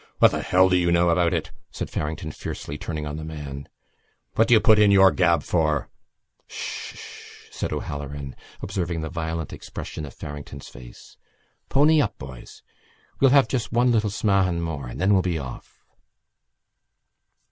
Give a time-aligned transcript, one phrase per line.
[0.17, 3.69] "What the hell do you know about it?" said Farrington fiercely, turning on the man.
[4.33, 5.89] "What do you put in your gab for?"
[6.47, 11.17] "Sh, sh!" said O'Halloran, observing the violent expression of Farrington's face.
[11.69, 12.63] "Pony up, boys.
[13.19, 15.83] We'll have just one little smahan more and then we'll be off."